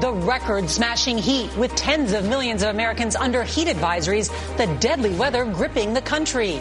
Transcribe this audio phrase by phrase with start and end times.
[0.00, 5.10] The record smashing heat with tens of millions of Americans under heat advisories, the deadly
[5.14, 6.60] weather gripping the country.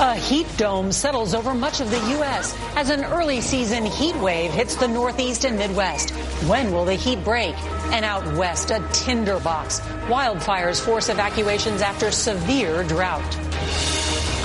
[0.00, 2.56] A heat dome settles over much of the U.S.
[2.74, 6.10] as an early season heat wave hits the Northeast and Midwest.
[6.48, 7.54] When will the heat break?
[7.92, 9.80] And out west, a tinderbox.
[10.06, 13.36] Wildfires force evacuations after severe drought.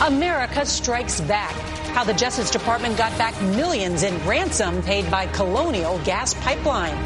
[0.05, 1.53] America strikes back.
[1.95, 6.97] How the Justice Department got back millions in ransom paid by Colonial Gas Pipeline.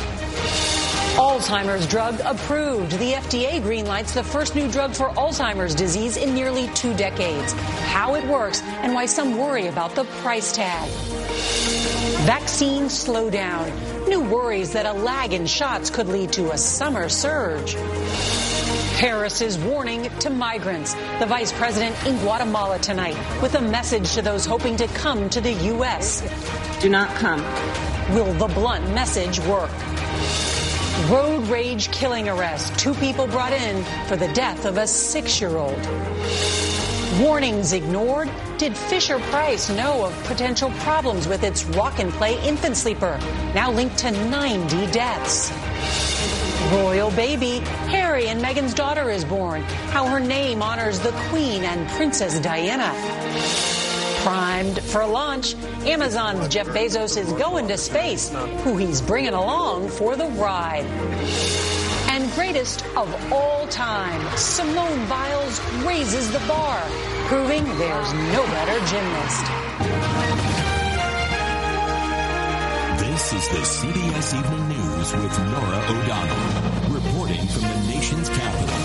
[1.22, 2.94] Alzheimer's drug approved.
[2.94, 7.54] The FDA greenlights the first new drug for Alzheimer's disease in nearly two decades.
[7.94, 10.90] How it works and why some worry about the price tag.
[12.26, 13.70] Vaccine slowdown.
[14.10, 17.76] New worries that a lag in shots could lead to a summer surge.
[18.98, 20.96] Harris is warning to migrants.
[21.20, 25.40] The vice president in Guatemala tonight with a message to those hoping to come to
[25.40, 26.24] the U.S.
[26.82, 27.44] Do not come.
[28.16, 29.70] Will the blunt message work?
[31.10, 32.78] Road rage killing arrest.
[32.78, 35.80] Two people brought in for the death of a six year old.
[37.20, 38.30] Warnings ignored.
[38.58, 43.20] Did Fisher Price know of potential problems with its rock and play infant sleeper?
[43.54, 45.52] Now linked to 90 deaths.
[46.72, 47.60] Royal baby.
[47.90, 49.62] Harry and Meghan's daughter is born.
[49.92, 53.71] How her name honors the Queen and Princess Diana.
[54.22, 58.30] Primed for launch, Amazon's Jeff Bezos is going to space,
[58.64, 60.86] who he's bringing along for the ride.
[62.08, 66.80] And greatest of all time, Simone Biles raises the bar,
[67.26, 69.71] proving there's no better gymnast.
[73.42, 78.82] Is the CBS Evening News with Norah O'Donnell, reporting from the nation's capital.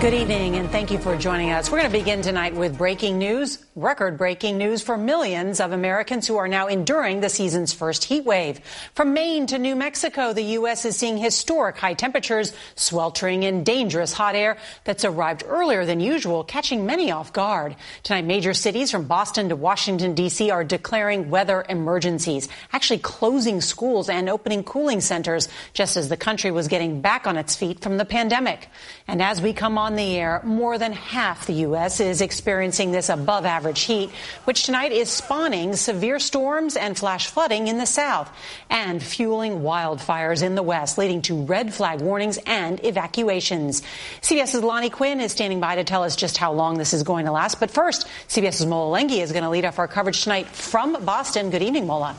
[0.00, 1.70] Good evening, and thank you for joining us.
[1.70, 6.26] We're going to begin tonight with breaking news, record breaking news for millions of Americans
[6.26, 8.60] who are now enduring the season's first heat wave.
[8.94, 10.86] From Maine to New Mexico, the U.S.
[10.86, 16.44] is seeing historic high temperatures, sweltering in dangerous hot air that's arrived earlier than usual,
[16.44, 17.76] catching many off guard.
[18.02, 20.50] Tonight, major cities from Boston to Washington, D.C.
[20.50, 26.50] are declaring weather emergencies, actually closing schools and opening cooling centers just as the country
[26.50, 28.68] was getting back on its feet from the pandemic.
[29.08, 31.98] And as we come on the air, more than half the U.S.
[31.98, 34.10] is experiencing this above average heat,
[34.44, 38.30] which tonight is spawning severe storms and flash flooding in the south
[38.68, 43.82] and fueling wildfires in the west, leading to red flag warnings and evacuations.
[44.22, 47.26] CBS's Lonnie Quinn is standing by to tell us just how long this is going
[47.26, 47.58] to last.
[47.58, 51.50] But first, CBS's Mola Lenghi is going to lead off our coverage tonight from Boston.
[51.50, 52.16] Good evening, Mola.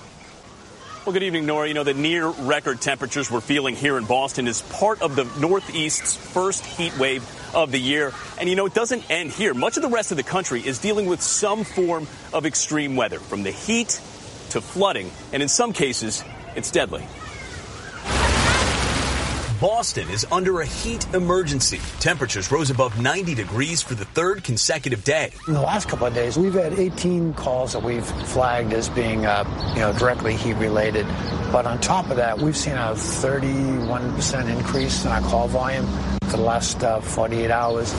[1.04, 1.68] Well, good evening, Norah.
[1.68, 5.24] You know, the near record temperatures we're feeling here in Boston is part of the
[5.40, 8.14] Northeast's first heat wave of the year.
[8.40, 9.56] And, you know, it doesn't end here.
[9.56, 13.18] Much of the rest of the country is dealing with some form of extreme weather,
[13.18, 14.00] from the heat
[14.52, 15.10] to flooding.
[15.34, 16.24] And in some cases,
[16.56, 17.04] it's deadly.
[19.62, 21.80] Boston is under a heat emergency.
[22.00, 25.32] Temperatures rose above 90 degrees for the third consecutive day.
[25.48, 29.28] In the last couple of days, we've had 18 calls that we've flagged as being,
[29.28, 29.44] uh,
[29.76, 31.06] you know, directly heat related.
[31.52, 35.86] But on top of that, we've seen a 31% increase in our call volume
[36.24, 37.94] for the last uh, 48 hours.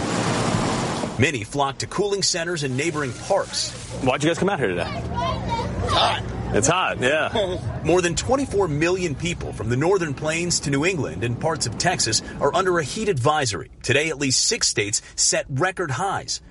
[1.16, 3.70] Many flocked to cooling centers and neighboring parks.
[4.02, 4.82] Why'd you guys come out here today?
[4.82, 6.31] Hot.
[6.54, 7.58] It's hot, yeah.
[7.84, 11.78] More than 24 million people from the northern plains to New England and parts of
[11.78, 13.70] Texas are under a heat advisory.
[13.82, 16.42] Today, at least six states set record highs.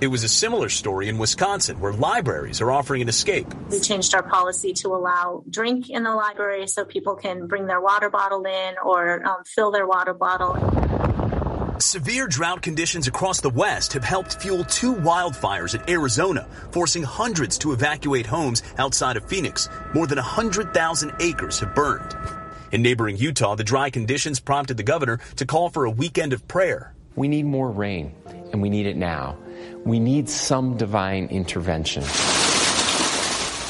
[0.00, 3.46] It was a similar story in Wisconsin, where libraries are offering an escape.
[3.70, 7.80] We changed our policy to allow drink in the library so people can bring their
[7.80, 10.54] water bottle in or um, fill their water bottle.
[11.84, 17.58] Severe drought conditions across the West have helped fuel two wildfires in Arizona, forcing hundreds
[17.58, 19.68] to evacuate homes outside of Phoenix.
[19.92, 22.16] More than 100,000 acres have burned.
[22.72, 26.48] In neighboring Utah, the dry conditions prompted the governor to call for a weekend of
[26.48, 26.94] prayer.
[27.16, 28.14] We need more rain,
[28.50, 29.36] and we need it now.
[29.84, 32.02] We need some divine intervention.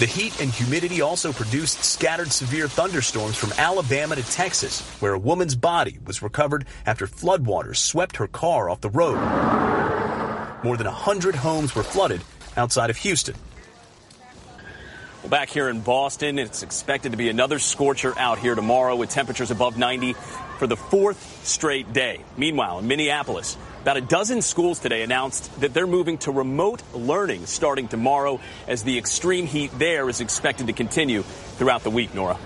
[0.00, 5.19] The heat and humidity also produced scattered severe thunderstorms from Alabama to Texas, where a
[5.19, 9.14] woman's body was recovered after floodwaters swept her car off the road.
[10.64, 12.23] More than 100 homes were flooded
[12.56, 13.37] outside of Houston.
[15.25, 19.09] Well, back here in Boston, it's expected to be another scorcher out here tomorrow with
[19.09, 20.12] temperatures above 90
[20.59, 22.21] for the fourth straight day.
[22.37, 27.47] Meanwhile, in Minneapolis, about a dozen schools today announced that they're moving to remote learning
[27.47, 28.38] starting tomorrow
[28.69, 32.38] as the extreme heat there is expected to continue throughout the week, Norah.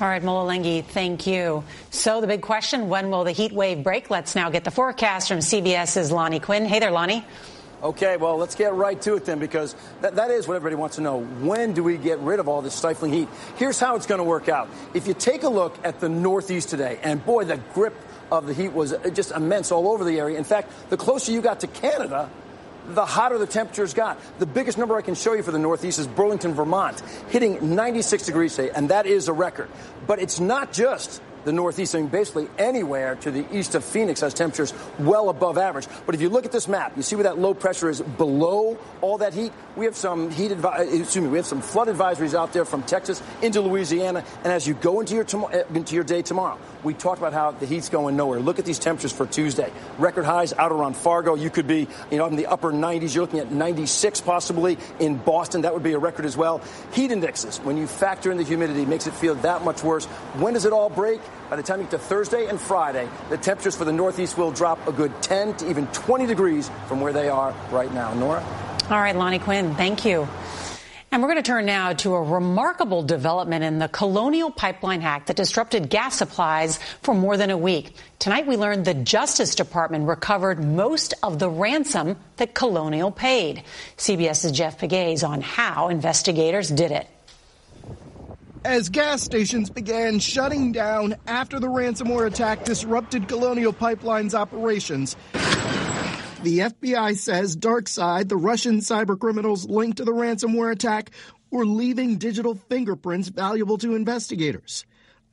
[0.00, 1.64] All right, Mola thank you.
[1.90, 4.08] So the big question, when will the heat wave break?
[4.08, 6.64] Let's now get the forecast from CBS's Lonnie Quinn.
[6.64, 7.24] Hey there, Lonnie.
[7.82, 10.96] Okay, well, let's get right to it then because that, that is what everybody wants
[10.96, 11.20] to know.
[11.20, 13.28] When do we get rid of all this stifling heat?
[13.56, 14.68] Here's how it's going to work out.
[14.94, 17.94] If you take a look at the Northeast today, and boy, the grip
[18.32, 20.38] of the heat was just immense all over the area.
[20.38, 22.30] In fact, the closer you got to Canada,
[22.88, 24.18] the hotter the temperatures got.
[24.38, 28.26] The biggest number I can show you for the Northeast is Burlington, Vermont, hitting 96
[28.26, 29.68] degrees today, and that is a record.
[30.06, 34.20] But it's not just the Northeast, I mean, basically anywhere to the east of Phoenix
[34.20, 35.86] has temperatures well above average.
[36.06, 38.78] But if you look at this map, you see where that low pressure is below
[39.00, 39.52] all that heat.
[39.76, 42.64] We have some heat, advi- uh, excuse me, we have some flood advisories out there
[42.64, 44.24] from Texas into Louisiana.
[44.44, 47.32] And as you go into your tom- uh, into your day tomorrow, we talked about
[47.32, 48.40] how the heat's going nowhere.
[48.40, 49.72] Look at these temperatures for Tuesday.
[49.98, 51.34] Record highs out around Fargo.
[51.34, 53.14] You could be, you know, in the upper 90s.
[53.14, 55.62] You're looking at 96 possibly in Boston.
[55.62, 56.60] That would be a record as well.
[56.92, 60.04] Heat indexes, when you factor in the humidity, makes it feel that much worse.
[60.34, 61.20] When does it all break?
[61.50, 64.50] By the time you get to Thursday and Friday, the temperatures for the Northeast will
[64.50, 68.14] drop a good 10 to even 20 degrees from where they are right now.
[68.14, 68.44] Norah?
[68.90, 70.28] All right, Lonnie Quinn, thank you.
[71.14, 75.26] And we're going to turn now to a remarkable development in the Colonial Pipeline hack
[75.26, 77.94] that disrupted gas supplies for more than a week.
[78.18, 83.62] Tonight we learned the Justice Department recovered most of the ransom that Colonial paid.
[83.96, 87.06] CBS's Jeff Pegues on how investigators did it.
[88.64, 95.16] As gas stations began shutting down after the ransomware attack disrupted Colonial Pipeline's operations,
[96.42, 101.10] the FBI says DarkSide, the Russian cybercriminals linked to the ransomware attack,
[101.50, 104.86] were leaving digital fingerprints valuable to investigators.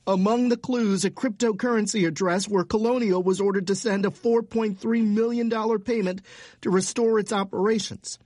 [0.06, 5.80] Among the clues, a cryptocurrency address where Colonial was ordered to send a $4.3 million
[5.80, 6.22] payment
[6.62, 8.20] to restore its operations.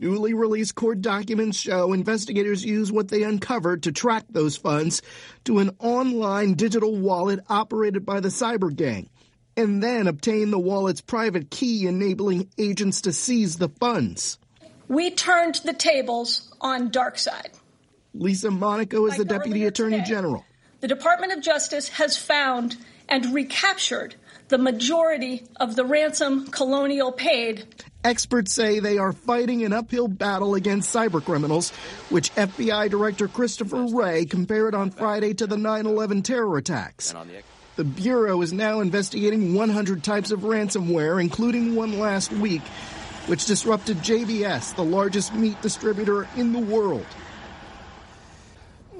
[0.00, 5.02] Newly released court documents show investigators use what they uncovered to track those funds
[5.44, 9.10] to an online digital wallet operated by the cyber gang
[9.58, 14.38] and then obtain the wallet's private key, enabling agents to seize the funds.
[14.88, 17.58] We turned the tables on DarkSide.
[18.14, 20.46] Lisa Monaco is the Deputy Attorney today, General.
[20.80, 24.14] The Department of Justice has found and recaptured
[24.50, 27.64] the majority of the ransom Colonial paid.
[28.02, 31.72] Experts say they are fighting an uphill battle against cybercriminals,
[32.10, 37.14] which FBI Director Christopher Wray compared on Friday to the 9 11 terror attacks.
[37.76, 42.62] The Bureau is now investigating 100 types of ransomware, including one last week,
[43.26, 47.06] which disrupted JBS, the largest meat distributor in the world.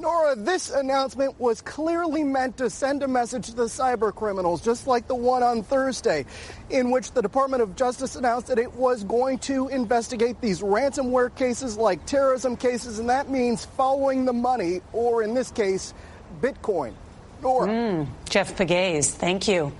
[0.00, 4.86] Norah, this announcement was clearly meant to send a message to the cyber criminals, just
[4.86, 6.24] like the one on Thursday,
[6.70, 11.34] in which the Department of Justice announced that it was going to investigate these ransomware
[11.36, 15.92] cases like terrorism cases, and that means following the money, or in this case,
[16.40, 16.94] Bitcoin.
[17.42, 17.68] Norah.
[17.68, 19.72] Mm, Jeff Pegues, thank you.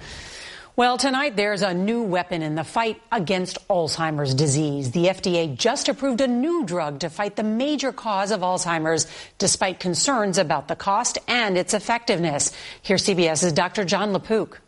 [0.81, 4.93] Well, tonight there's a new weapon in the fight against Alzheimer's disease.
[4.93, 9.07] The FDA just approved a new drug to fight the major cause of Alzheimer's,
[9.37, 12.57] despite concerns about the cost and its effectiveness.
[12.81, 13.85] Here's CBS's Dr.
[13.85, 14.63] John LaPook.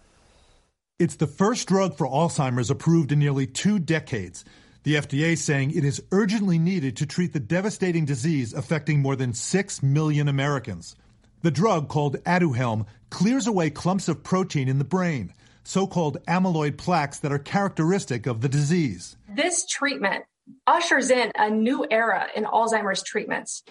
[0.98, 4.44] It's the first drug for Alzheimer's approved in nearly two decades.
[4.82, 9.32] The FDA saying it is urgently needed to treat the devastating disease affecting more than
[9.32, 10.94] 6 million Americans.
[11.40, 15.32] The drug, called Aduhelm, clears away clumps of protein in the brain,
[15.64, 19.16] so called amyloid plaques that are characteristic of the disease.
[19.28, 20.24] This treatment
[20.66, 23.62] ushers in a new era in Alzheimer's treatments,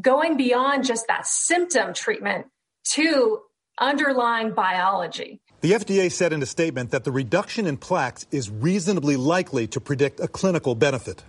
[0.00, 2.46] going beyond just that symptom treatment
[2.92, 3.40] to
[3.78, 5.40] underlying biology.
[5.60, 9.80] The FDA said in a statement that the reduction in plaques is reasonably likely to
[9.80, 11.24] predict a clinical benefit.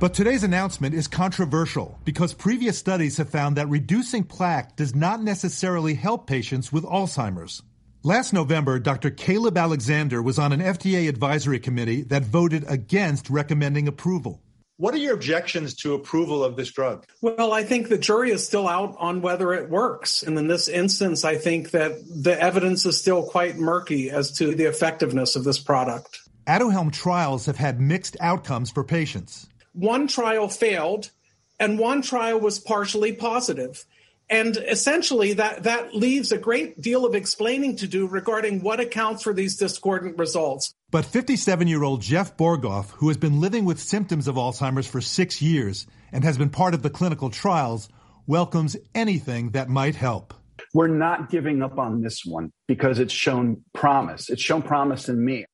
[0.00, 5.22] But today's announcement is controversial because previous studies have found that reducing plaque does not
[5.22, 7.62] necessarily help patients with Alzheimer's.
[8.06, 9.08] Last November, Dr.
[9.08, 14.42] Caleb Alexander was on an FDA advisory committee that voted against recommending approval.
[14.76, 17.06] What are your objections to approval of this drug?
[17.22, 20.22] Well, I think the jury is still out on whether it works.
[20.22, 24.54] And in this instance, I think that the evidence is still quite murky as to
[24.54, 26.18] the effectiveness of this product.
[26.46, 29.48] Aduhelm trials have had mixed outcomes for patients.
[29.72, 31.10] One trial failed,
[31.58, 33.82] and one trial was partially positive.
[34.30, 39.22] And essentially, that, that leaves a great deal of explaining to do regarding what accounts
[39.22, 40.72] for these discordant results.
[40.90, 45.00] But 57 year old Jeff Borghoff, who has been living with symptoms of Alzheimer's for
[45.00, 47.88] six years and has been part of the clinical trials,
[48.26, 50.32] welcomes anything that might help.
[50.72, 54.30] We're not giving up on this one because it's shown promise.
[54.30, 55.44] It's shown promise in me.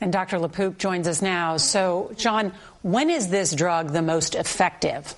[0.00, 0.38] And Dr.
[0.38, 1.56] LaPook joins us now.
[1.56, 2.52] So, John,
[2.82, 5.14] when is this drug the most effective?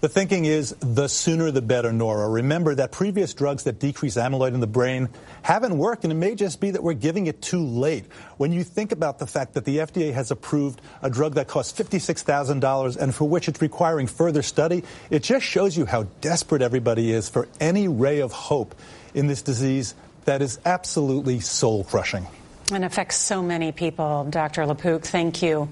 [0.00, 2.30] The thinking is the sooner the better, Norah.
[2.30, 5.10] Remember that previous drugs that decrease amyloid in the brain
[5.42, 8.06] haven't worked, and it may just be that we're giving it too late.
[8.38, 11.78] When you think about the fact that the FDA has approved a drug that costs
[11.78, 17.12] $56,000 and for which it's requiring further study, it just shows you how desperate everybody
[17.12, 18.74] is for any ray of hope
[19.12, 22.26] in this disease that is absolutely soul crushing.
[22.72, 24.26] And affects so many people.
[24.30, 24.64] Dr.
[24.64, 25.68] LaPook, thank you.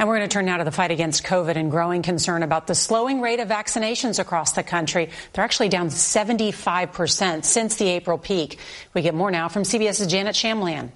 [0.00, 2.66] And we're going to turn now to the fight against COVID and growing concern about
[2.66, 5.10] the slowing rate of vaccinations across the country.
[5.34, 8.58] They're actually down 75% since the April peak.
[8.94, 10.88] We get more now from CBS's Janet Shamlian.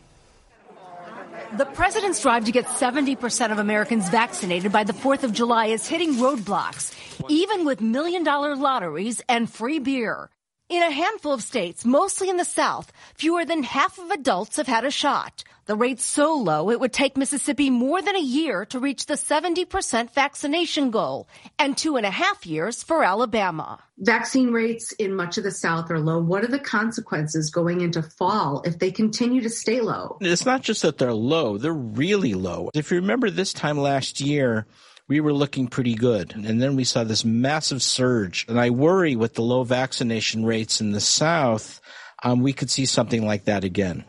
[1.59, 5.87] The president's drive to get 70% of Americans vaccinated by the 4th of July is
[5.87, 6.95] hitting roadblocks,
[7.29, 10.31] even with million dollar lotteries and free beer.
[10.71, 14.67] In a handful of states, mostly in the South, fewer than half of adults have
[14.67, 15.45] had a shot.
[15.67, 19.15] The rate's so low it would take Mississippi more than a year to reach the
[19.15, 21.29] 70% vaccination goal
[21.59, 23.79] and two and a half years for Alabama.
[23.99, 26.19] Vaccine rates in much of the South are low.
[26.19, 30.17] What are the consequences going into fall if they continue to stay low?
[30.23, 32.71] It's not just that they're low, they're really low.
[32.73, 34.67] If you remember this time last year,
[35.09, 36.35] we were looking pretty good.
[36.35, 38.47] And then we saw this massive surge.
[38.49, 41.81] And I worry with the low vaccination rates in the South,
[42.23, 44.05] um, we could see something like that again.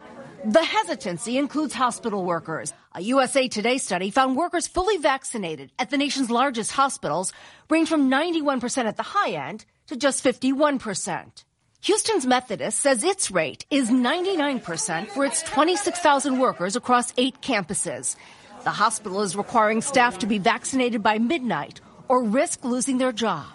[0.46, 2.72] The hesitancy includes hospital workers.
[2.94, 7.34] A USA Today study found workers fully vaccinated at the nation's largest hospitals
[7.70, 11.44] range from 91% at the high end to just 51%.
[11.82, 18.16] Houston's Methodist says its rate is 99% for its 26,000 workers across eight campuses.
[18.66, 23.46] The hospital is requiring staff to be vaccinated by midnight or risk losing their job.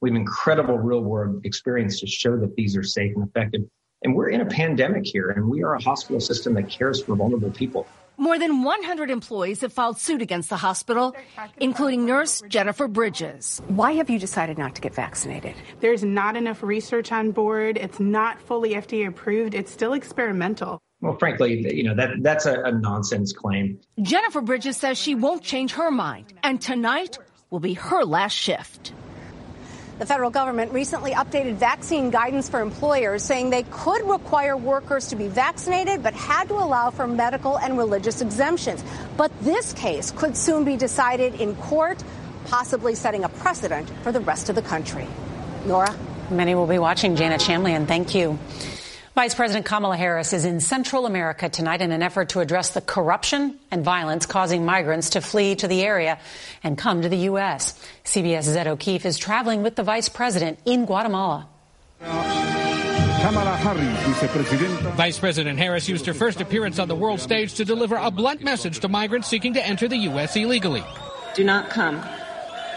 [0.00, 3.62] We have incredible real world experience to show that these are safe and effective.
[4.04, 7.16] And we're in a pandemic here, and we are a hospital system that cares for
[7.16, 7.84] vulnerable people.
[8.16, 11.16] More than 100 employees have filed suit against the hospital,
[11.58, 13.60] including nurse Jennifer Bridges.
[13.66, 15.56] Why have you decided not to get vaccinated?
[15.80, 17.76] There's not enough research on board.
[17.76, 19.56] It's not fully FDA approved.
[19.56, 20.78] It's still experimental.
[21.00, 23.80] Well, frankly, you know, that that's a, a nonsense claim.
[24.00, 28.92] Jennifer Bridges says she won't change her mind, and tonight will be her last shift.
[29.98, 35.16] The federal government recently updated vaccine guidance for employers, saying they could require workers to
[35.16, 38.82] be vaccinated, but had to allow for medical and religious exemptions.
[39.18, 42.02] But this case could soon be decided in court,
[42.46, 45.06] possibly setting a precedent for the rest of the country.
[45.66, 45.94] Norah?
[46.30, 47.16] Many will be watching.
[47.16, 48.38] Janet Shamlian, thank you.
[49.16, 52.80] Vice President Kamala Harris is in Central America tonight in an effort to address the
[52.80, 56.16] corruption and violence causing migrants to flee to the area
[56.62, 57.74] and come to the U.S.
[58.04, 61.48] CBS's Ed O'Keefe is traveling with the Vice President in Guatemala.
[64.94, 68.42] Vice President Harris used her first appearance on the world stage to deliver a blunt
[68.42, 70.36] message to migrants seeking to enter the U.S.
[70.36, 70.84] illegally.
[71.34, 72.00] Do not come.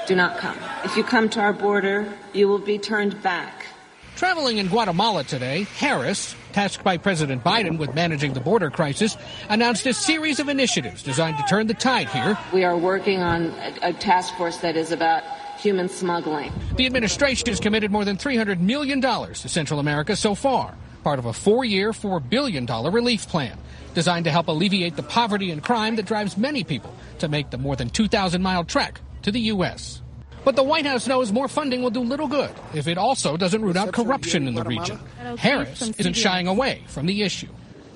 [0.08, 0.58] Do not come.
[0.84, 3.68] If you come to our border, you will be turned back.
[4.16, 9.18] Traveling in Guatemala today, Harris, tasked by President Biden with managing the border crisis,
[9.50, 12.38] announced a series of initiatives designed to turn the tide here.
[12.54, 15.24] We are working on a, a task force that is about
[15.60, 16.52] human smuggling.
[16.78, 20.76] The administration has committed more than $300 million to Central America so far.
[21.04, 23.58] part of a four year, $4 billion relief plan
[23.96, 27.58] designed to help alleviate the poverty and crime that drives many people to make the
[27.58, 30.03] more than 2,000 mile trek to the U.S.
[30.44, 33.62] But the White House knows more funding will do little good if it also doesn't
[33.62, 35.00] root out corruption in the region.
[35.38, 37.48] Harris isn't shying away from the issue.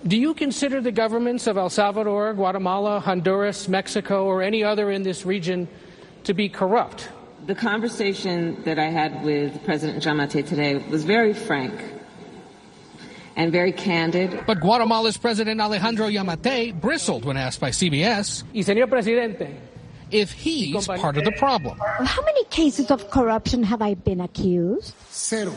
[0.06, 5.04] Do you consider the governments of El Salvador, Guatemala, Honduras, Mexico, or any other in
[5.04, 5.68] this region
[6.24, 7.10] to be corrupt?
[7.46, 11.74] The conversation that I had with President Giammattei today was very frank
[13.36, 14.44] and very candid.
[14.46, 18.44] But Guatemala's President Alejandro Giammattei bristled when asked by CBS.
[18.54, 19.56] Y señor presidente,
[20.12, 21.78] if he's part of the problem.
[21.80, 24.94] How many cases of corruption have I been accused?
[25.12, 25.54] Zero.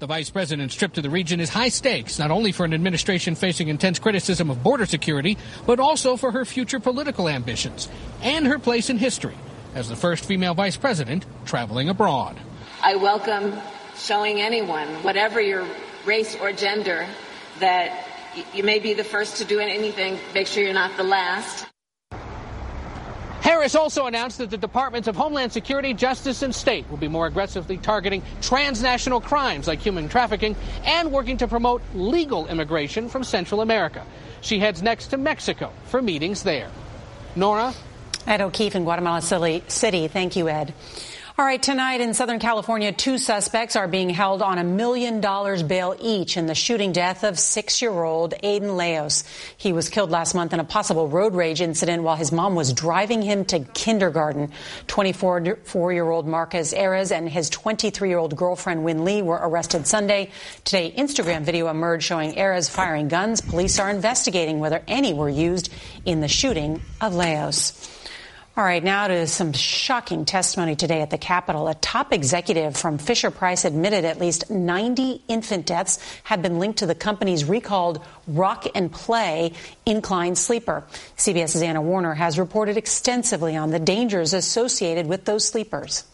[0.00, 3.34] The vice president's trip to the region is high stakes, not only for an administration
[3.34, 7.88] facing intense criticism of border security, but also for her future political ambitions
[8.20, 9.36] and her place in history
[9.74, 12.36] as the first female vice president traveling abroad.
[12.82, 13.54] I welcome
[13.96, 15.66] showing anyone, whatever your
[16.04, 17.06] race or gender,
[17.60, 18.06] that
[18.52, 21.66] you may be the first to do anything, make sure you're not the last.
[23.44, 27.26] Harris also announced that the Departments of Homeland Security, Justice, and State will be more
[27.26, 33.60] aggressively targeting transnational crimes like human trafficking and working to promote legal immigration from Central
[33.60, 34.02] America.
[34.40, 36.70] She heads next to Mexico for meetings there.
[37.36, 37.74] Norah?
[38.26, 40.08] Ed O'Keefe in Guatemala City.
[40.08, 40.72] Thank you, Ed.
[41.36, 45.64] All right, tonight in Southern California, two suspects are being held on a million dollars
[45.64, 49.24] bail each in the shooting death of six-year-old Aiden Leos.
[49.56, 52.72] He was killed last month in a possible road rage incident while his mom was
[52.72, 54.52] driving him to kindergarten.
[54.86, 60.30] 24-year-old Marcus Eriz and his 23-year-old girlfriend Wynne Lee were arrested Sunday.
[60.62, 63.40] Today, Instagram video emerged showing Eriz firing guns.
[63.40, 65.72] Police are investigating whether any were used
[66.04, 68.03] in the shooting of Leos.
[68.56, 71.66] All right, now to some shocking testimony today at the Capitol.
[71.66, 76.78] A top executive from Fisher Price admitted at least 90 infant deaths have been linked
[76.78, 80.84] to the company's recalled Rock and Play incline sleeper.
[81.16, 86.04] CBS's Anna Werner has reported extensively on the dangers associated with those sleepers.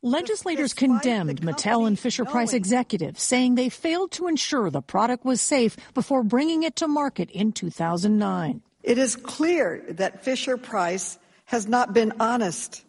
[0.00, 5.42] Legislators condemned Mattel and Fisher Price executives, saying they failed to ensure the product was
[5.42, 8.62] safe before bringing it to market in 2009.
[8.82, 12.84] It is clear that Fisher Price has not been honest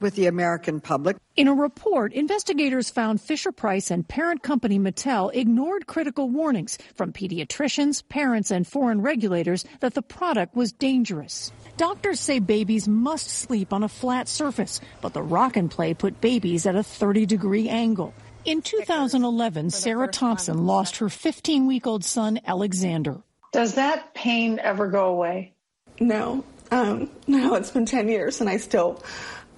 [0.00, 1.16] with the American public.
[1.36, 7.12] In a report, investigators found Fisher Price and parent company Mattel ignored critical warnings from
[7.12, 11.52] pediatricians, parents, and foreign regulators that the product was dangerous.
[11.76, 16.20] Doctors say babies must sleep on a flat surface, but the rock and play put
[16.20, 18.14] babies at a 30 degree angle.
[18.44, 23.22] In 2011, Sarah Thompson lost her 15 week old son, Alexander.
[23.52, 25.54] Does that pain ever go away?
[25.98, 26.44] No.
[26.70, 29.02] Um, no, it's been 10 years and I still,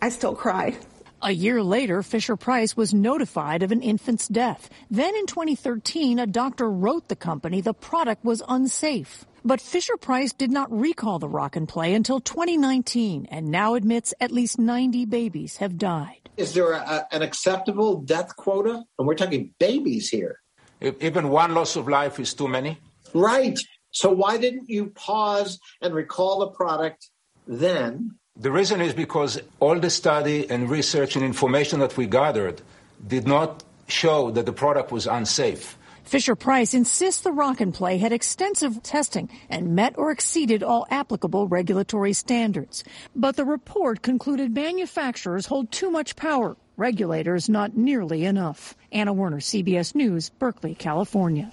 [0.03, 0.77] I still cry.
[1.21, 4.71] A year later, Fisher Price was notified of an infant's death.
[4.89, 9.25] Then in 2013, a doctor wrote the company the product was unsafe.
[9.45, 14.15] But Fisher Price did not recall the rock and play until 2019 and now admits
[14.21, 16.29] at least 90 babies have died.
[16.37, 18.85] Is there a, an acceptable death quota?
[18.99, 20.41] And we're talking babies here.
[20.81, 22.79] If even one loss of life is too many?
[23.13, 23.59] Right.
[23.91, 27.09] So why didn't you pause and recall the product
[27.47, 28.17] then?
[28.37, 32.63] The reason is because all the study and research and information that we gathered
[33.07, 35.77] did not show that the product was unsafe.
[36.05, 40.87] Fisher Price insists the Rock and Play had extensive testing and met or exceeded all
[40.91, 42.83] applicable regulatory standards.
[43.15, 48.75] But the report concluded manufacturers hold too much power, regulators not nearly enough.
[48.91, 51.53] Anna Werner, CBS News, Berkeley, California.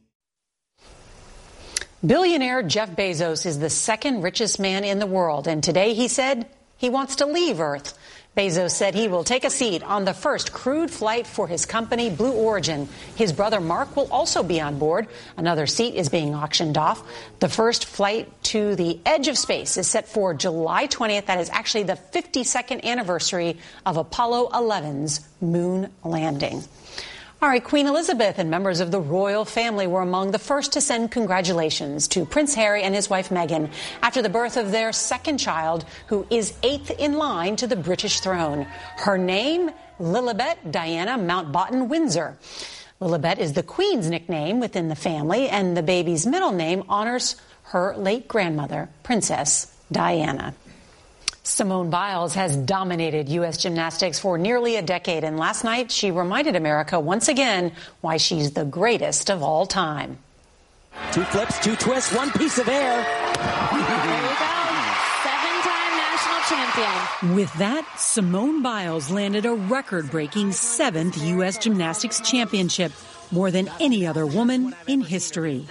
[2.03, 6.47] Billionaire Jeff Bezos is the second richest man in the world, and today he said
[6.77, 7.95] he wants to leave Earth.
[8.35, 12.09] Bezos said he will take a seat on the first crewed flight for his company,
[12.09, 12.89] Blue Origin.
[13.15, 15.09] His brother Mark will also be on board.
[15.37, 17.03] Another seat is being auctioned off.
[17.39, 21.27] The first flight to the edge of space is set for July 20th.
[21.27, 26.63] That is actually the 52nd anniversary of Apollo 11's moon landing.
[27.43, 30.81] All right, Queen Elizabeth and members of the royal family were among the first to
[30.81, 33.71] send congratulations to Prince Harry and his wife Meghan
[34.03, 38.19] after the birth of their second child, who is eighth in line to the British
[38.19, 38.67] throne.
[38.97, 42.37] Her name, Lilibet Diana Mountbatten Windsor.
[43.01, 47.97] Lilibet is the queen's nickname within the family, and the baby's middle name honors her
[47.97, 50.53] late grandmother, Princess Diana.
[51.43, 53.57] Simone Biles has dominated U.S.
[53.57, 58.51] gymnastics for nearly a decade, and last night she reminded America once again why she's
[58.51, 60.19] the greatest of all time.
[61.11, 63.01] Two flips, two twists, one piece of air.
[63.01, 64.51] There you go.
[65.23, 67.35] Seven-time national champion.
[67.35, 71.57] With that, Simone Biles landed a record-breaking seventh U.S.
[71.57, 72.91] Gymnastics Championship,
[73.31, 75.65] more than any other woman in history.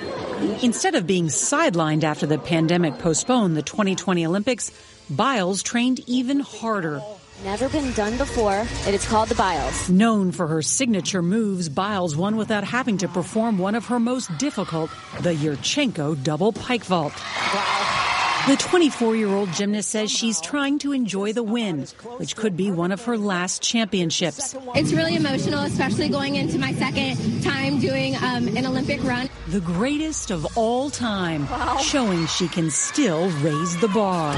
[0.62, 4.72] Instead of being sidelined after the pandemic postponed the 2020 Olympics,
[5.11, 7.03] Biles trained even harder.
[7.42, 8.61] Never been done before.
[8.87, 9.88] It is called the Biles.
[9.90, 14.31] Known for her signature moves, Biles won without having to perform one of her most
[14.38, 14.90] difficult,
[15.23, 17.12] the Yurchenko double pike vault.
[17.53, 18.46] Wow.
[18.46, 22.70] The 24 year old gymnast says she's trying to enjoy the win, which could be
[22.70, 24.57] one of her last championships.
[24.75, 29.29] It's really emotional, especially going into my second time doing um, an Olympic run.
[29.49, 31.79] The greatest of all time, wow.
[31.79, 34.35] showing she can still raise the bar.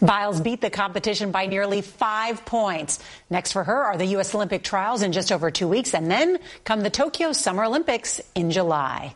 [0.00, 2.98] Biles beat the competition by nearly five points.
[3.30, 4.34] Next for her are the U.S.
[4.34, 8.50] Olympic trials in just over two weeks, and then come the Tokyo Summer Olympics in
[8.50, 9.14] July.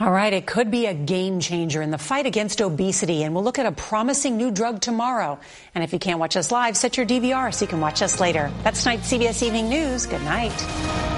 [0.00, 3.42] All right, it could be a game changer in the fight against obesity, and we'll
[3.42, 5.40] look at a promising new drug tomorrow.
[5.74, 8.20] And if you can't watch us live, set your DVR so you can watch us
[8.20, 8.52] later.
[8.62, 10.06] That's tonight's CBS Evening News.
[10.06, 11.17] Good night.